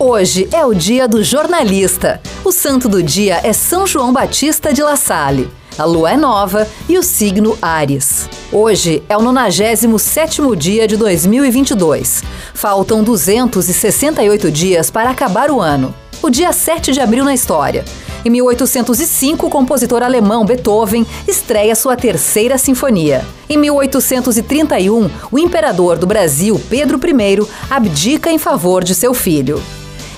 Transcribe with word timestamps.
Hoje 0.00 0.48
é 0.52 0.64
o 0.64 0.72
dia 0.72 1.08
do 1.08 1.24
jornalista. 1.24 2.20
O 2.44 2.52
santo 2.52 2.88
do 2.88 3.02
dia 3.02 3.40
é 3.42 3.52
São 3.52 3.84
João 3.84 4.12
Batista 4.12 4.72
de 4.72 4.80
La 4.80 4.94
Salle. 4.94 5.50
A 5.76 5.84
lua 5.84 6.12
é 6.12 6.16
nova 6.16 6.68
e 6.88 6.96
o 6.96 7.02
signo 7.02 7.58
Ares. 7.60 8.28
Hoje 8.52 9.02
é 9.08 9.16
o 9.16 9.20
97º 9.20 10.54
dia 10.54 10.86
de 10.86 10.96
2022. 10.96 12.22
Faltam 12.54 13.02
268 13.02 14.52
dias 14.52 14.88
para 14.88 15.10
acabar 15.10 15.50
o 15.50 15.60
ano. 15.60 15.92
O 16.22 16.30
dia 16.30 16.52
7 16.52 16.92
de 16.92 17.00
abril 17.00 17.24
na 17.24 17.34
história. 17.34 17.84
Em 18.24 18.30
1805, 18.30 19.46
o 19.46 19.50
compositor 19.50 20.04
alemão 20.04 20.44
Beethoven 20.44 21.04
estreia 21.26 21.74
sua 21.74 21.96
terceira 21.96 22.56
sinfonia. 22.56 23.26
Em 23.48 23.56
1831, 23.56 25.10
o 25.32 25.38
imperador 25.40 25.98
do 25.98 26.06
Brasil, 26.06 26.60
Pedro 26.70 27.00
I, 27.04 27.46
abdica 27.68 28.30
em 28.30 28.38
favor 28.38 28.84
de 28.84 28.94
seu 28.94 29.12
filho. 29.12 29.60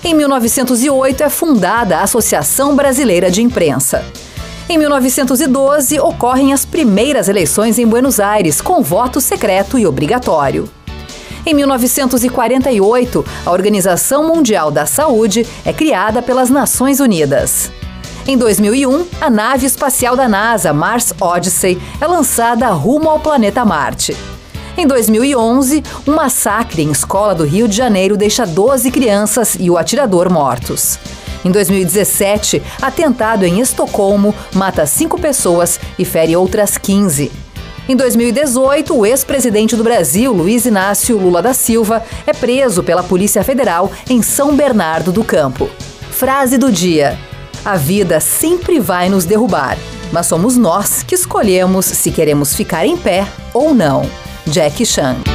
Em 0.02 0.14
1908 0.14 1.22
é 1.22 1.28
fundada 1.28 1.98
a 1.98 2.02
Associação 2.02 2.74
Brasileira 2.74 3.30
de 3.30 3.42
Imprensa. 3.42 4.02
Em 4.66 4.78
1912 4.78 6.00
ocorrem 6.00 6.54
as 6.54 6.64
primeiras 6.64 7.28
eleições 7.28 7.78
em 7.78 7.86
Buenos 7.86 8.18
Aires, 8.18 8.62
com 8.62 8.82
voto 8.82 9.20
secreto 9.20 9.78
e 9.78 9.86
obrigatório. 9.86 10.70
Em 11.44 11.52
1948, 11.52 13.24
a 13.44 13.50
Organização 13.50 14.26
Mundial 14.26 14.70
da 14.70 14.86
Saúde 14.86 15.46
é 15.66 15.72
criada 15.72 16.22
pelas 16.22 16.48
Nações 16.48 16.98
Unidas. 16.98 17.70
Em 18.26 18.38
2001, 18.38 19.06
a 19.20 19.28
nave 19.28 19.66
espacial 19.66 20.16
da 20.16 20.28
NASA, 20.28 20.72
Mars 20.72 21.12
Odyssey, 21.20 21.80
é 22.00 22.06
lançada 22.06 22.68
rumo 22.68 23.10
ao 23.10 23.20
planeta 23.20 23.66
Marte. 23.66 24.16
Em 24.80 24.86
2011, 24.86 25.84
um 26.06 26.14
massacre 26.14 26.80
em 26.80 26.90
escola 26.90 27.34
do 27.34 27.44
Rio 27.44 27.68
de 27.68 27.76
Janeiro 27.76 28.16
deixa 28.16 28.46
12 28.46 28.90
crianças 28.90 29.54
e 29.60 29.68
o 29.68 29.76
atirador 29.76 30.32
mortos. 30.32 30.98
Em 31.44 31.50
2017, 31.50 32.62
atentado 32.80 33.44
em 33.44 33.60
Estocolmo 33.60 34.34
mata 34.54 34.86
cinco 34.86 35.20
pessoas 35.20 35.78
e 35.98 36.04
fere 36.06 36.34
outras 36.34 36.78
15. 36.78 37.30
Em 37.90 37.94
2018, 37.94 38.96
o 38.96 39.04
ex-presidente 39.04 39.76
do 39.76 39.84
Brasil, 39.84 40.32
Luiz 40.32 40.64
Inácio 40.64 41.18
Lula 41.18 41.42
da 41.42 41.52
Silva, 41.52 42.02
é 42.26 42.32
preso 42.32 42.82
pela 42.82 43.02
Polícia 43.02 43.44
Federal 43.44 43.92
em 44.08 44.22
São 44.22 44.56
Bernardo 44.56 45.12
do 45.12 45.22
Campo. 45.22 45.68
Frase 46.10 46.56
do 46.56 46.72
dia: 46.72 47.18
A 47.62 47.76
vida 47.76 48.18
sempre 48.18 48.80
vai 48.80 49.10
nos 49.10 49.26
derrubar, 49.26 49.76
mas 50.10 50.24
somos 50.24 50.56
nós 50.56 51.02
que 51.02 51.14
escolhemos 51.14 51.84
se 51.84 52.10
queremos 52.10 52.54
ficar 52.54 52.86
em 52.86 52.96
pé 52.96 53.26
ou 53.52 53.74
não. 53.74 54.08
Jack 54.46 54.84
Chan. 54.84 55.29